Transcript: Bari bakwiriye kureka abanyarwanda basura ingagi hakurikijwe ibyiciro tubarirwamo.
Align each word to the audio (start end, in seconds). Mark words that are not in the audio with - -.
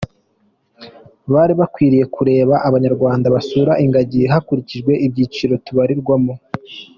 Bari 1.33 1.53
bakwiriye 1.59 2.05
kureka 2.15 2.55
abanyarwanda 2.67 3.33
basura 3.35 3.71
ingagi 3.85 4.21
hakurikijwe 4.31 4.91
ibyiciro 5.05 5.53
tubarirwamo. 5.65 6.33